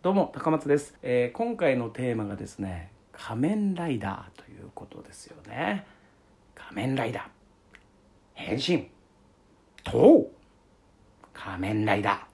[0.00, 5.84] どうも高松です、えー今回のテーマがですね仮面ライダーということですよね。
[6.54, 7.24] 仮面ライダー。
[8.34, 8.88] 変身。
[9.82, 10.30] と
[11.34, 12.27] 仮面ライダー。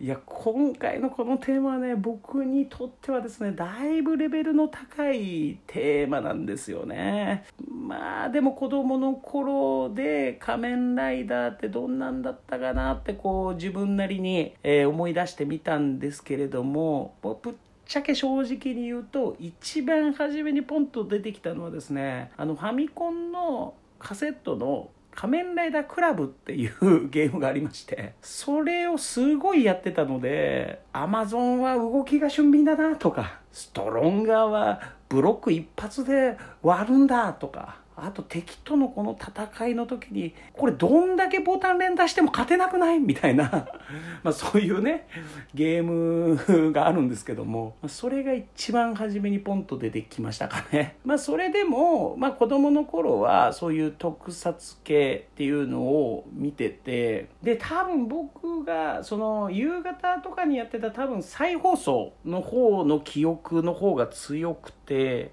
[0.00, 7.44] いや今回のこのテーマはね僕にとってはですねだいぶレベルの高いテーマなんですよね。
[7.68, 17.54] まあでも子供の頃で仮面ライダーってどんなんだったかなってこう自分なりに、えー思い出してみたんですけれどももうぶっ
[17.86, 43.00] ちゃけ正直に言うと一番初めにポンと出てきたのはですねあのファミコンのカセットの仮面ライダークラブっていうゲームがありましてそれをすごいやってたのでアマゾンは動きが俊敏だなとかストロンガーはブロック一発で割るんだとかあと敵とのこの戦いの時にこれどんだけボタン連打しても勝てなくない？
[43.00, 43.68] みたいな。
[44.22, 45.06] まそういうね
[45.54, 47.76] ゲームがあるんですけども。
[47.86, 50.96] それが一番初めにポンと出てきましたかね。
[51.04, 64.79] まあそれでもまあ子供の頃はそういう特撮系っていうのを見ててで多分僕がその夕方とかにやってた多分再放送の方の記憶の方が強くて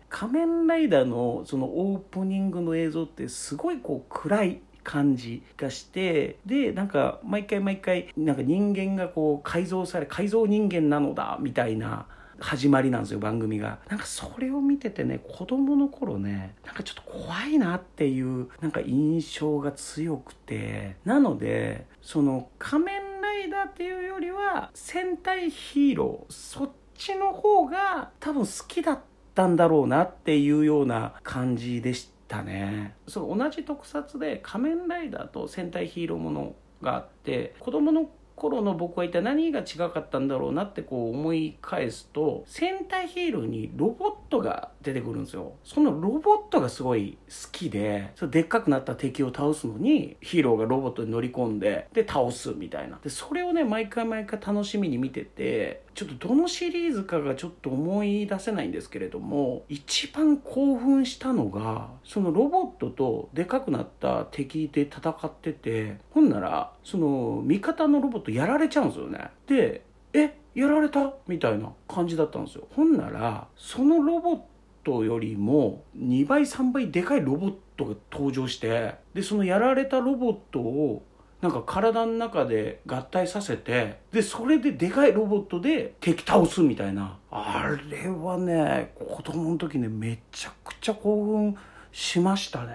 [0.09, 12.05] 仮面ライダーのそのオープニングの映像ってすごいこう暗い感じがしてでなんか毎回毎回なんか人間がこう改造され改造人間なのだみたいな
[12.39, 13.79] 始まりなんですよ番組が。
[13.89, 20.95] なんかそれを見ててね子供の頃ねなんかちょっと怖いなっていうなんか印象が強くて。
[21.03, 29.01] なのでその仮面ライダーっていうよりは戦隊ヒーローそっちの方が多分好きだった
[29.37, 32.95] たんだろうなっていうような感じでしたね。
[33.07, 45.53] その同じ特撮で仮面ライダーと戦隊ヒーローものがあって子供の頃の僕は一体何が違かったんだろうなってこう思い返すと戦隊ヒーローにロボットが出てくるんですよ。
[45.63, 52.99] そのロボットがすごい好きでそれでっかくなった敵を倒すのにヒーローがロボットに乗り込んでで倒すみたいな。
[53.03, 69.31] でそれをね毎回毎回楽しみに見ててちょっとどのシリーズかがちょっと思い出せないんですけれども一番興奮したのがそのロボットとでかくなった敵で戦っててほんならその味方のロボットやられちゃうんですよね。
[69.47, 69.81] で
[70.13, 71.15] えやられた？
[71.27, 72.67] みたいな感じだったんですよ。
[72.75, 74.39] ほんならそのロボッ
[74.83, 81.03] トよりも2倍3倍でかいロボットが登場してでそのやられたロボットを
[81.41, 87.17] なんか体の中で合体させてでそれででかいロボットで敵倒すみたいな。
[87.29, 91.57] あれはね子供の時ねめちゃくちゃ興奮
[91.91, 92.73] しましたね。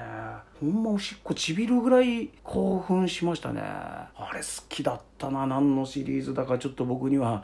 [0.61, 3.61] ほんまおしっこちびるぐらい興奮しましたね。
[3.63, 7.43] あれ好きだったな何のシリーズだかちょっと僕には。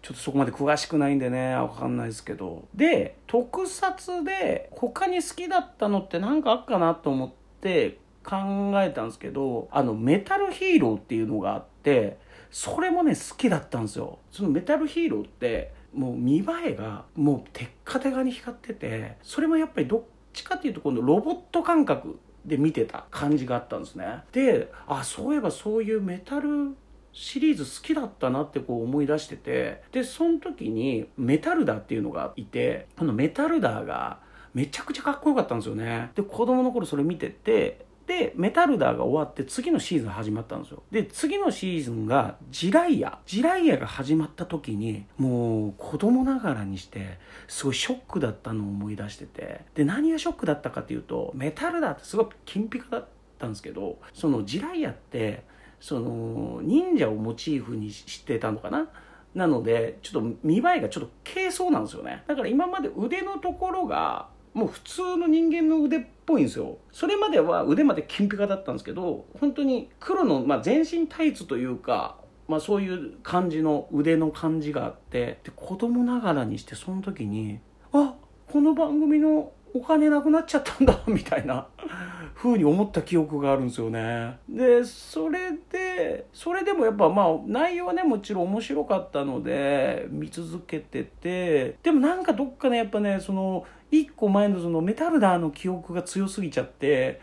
[0.00, 2.66] ちょっとそこまで詳しくないんでねわかんないですけど。
[2.74, 12.18] で特撮で他に好きだったのって何かあっかなと思って考えたんですけどあのメタルヒーローっていうのがあって
[12.50, 14.18] それもね好きだったんですよ。
[14.30, 20.02] そのメタルヒーローってもう見栄えがもうテッカテカに光っててそれもやっぱりどっ
[20.32, 24.22] ちかっていうと今度ロボット感覚で見てた感じがあったんですね。
[24.32, 26.76] であそういえばそういうメタル
[27.12, 34.18] シリーズ好きだったなってこう思い出しててでその時にメタルダーっていうのがいてこのメタルダーが
[34.52, 36.10] めちゃくちゃかっこよかったんですよね。
[36.14, 40.82] で子供の頃それ見ててでメタルダーが終わって次のシーズン始まったんですよ。
[40.90, 43.18] で次のシーズンがジライア。
[43.24, 49.62] ジライアが始まった時にもう子供ながらにしてすごいショックだったのを思い出してて。
[49.74, 55.44] で何がショックだったかっていうとメタルダーってすごい金ピカだったんですけどそのジライアって
[55.80, 58.88] その忍者をモチーフにしてたのかな？
[59.34, 62.22] なのでちょっと見栄えがちょっと軽装なんですよね。
[62.26, 66.78] だから今まで腕のところがもう普通の人間の腕っぽいんですよ。
[66.92, 77.60] それまでは腕まで金ピカだったんですけど本当に黒の、まあ、全身タイツというかまあ、そういう感じの腕の感じがあってで子供ながらにしてその時に
[77.92, 78.14] あ
[78.50, 81.66] この番組のお金なくなっちゃったんだみたいな
[82.34, 84.38] 風に思った記憶があるんですよね。
[84.48, 97.20] でそれでそれでもやっぱまあ内容はねもちろん面白かったので見続けててでもなんかどっかねやっぱねその一個前のそのメタルダーの記憶が強すぎちゃって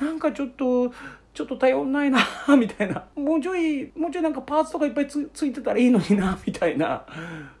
[0.00, 0.92] なんかちょっと
[1.34, 2.18] ちょっと頼んないな
[2.58, 3.04] みたいな。
[3.14, 7.04] もうちょいもうちょいなんかパーツとかいっぱいつついてたらいいのになみたいな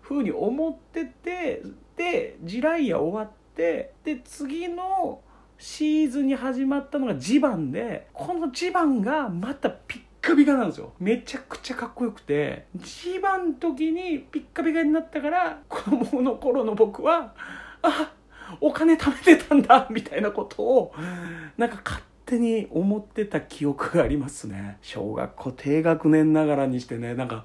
[0.02, 1.62] 風に思ってて
[1.96, 3.92] でジライア終わってで
[4.24, 5.20] 次の
[5.58, 10.92] シーズンに始まったのがジバンでこのジバンがまたぴっカピカなんですよ。
[11.00, 12.66] めちゃくちゃかっこよくて。
[12.76, 17.34] 一番の時にピッカピカになったから子供の頃の僕は
[17.82, 18.12] あ
[18.60, 20.94] お金貯めてたんだみたいなことを
[21.56, 24.78] なんか勝手に思ってた記憶がありますね。
[24.80, 27.44] 小学校低学年ながらにしてねなんか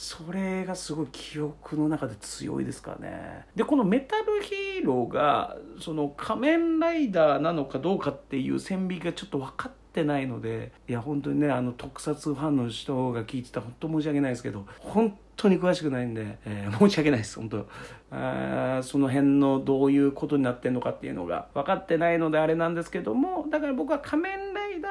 [0.00, 3.46] それがすごい記憶の中で強いですからね。
[3.56, 17.68] でこのメタルヒーローがその仮面ライダーなのかどうかっていう線引きがちょっと分かってないのでいや本当にねあの特撮ファンの人が聞いてたら本当申し訳ないですけど本当に詳しくないんで、えー、申し訳ないです本当。
[18.12, 24.47] あその辺のどういうことになってんのかっていうのが分かってないのであれなんですけどもだから僕は仮面ライダー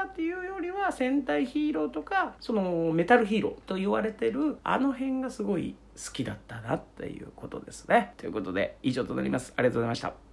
[0.07, 8.13] っていうよりは戦隊ヒーローとかそのメタルヒーローと言われてるあの辺がすごい好きだったなっていうことですね。
[8.18, 9.54] ということで以上となります。
[9.56, 10.26] ありがとうございました。